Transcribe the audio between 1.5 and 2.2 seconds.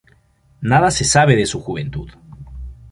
juventud.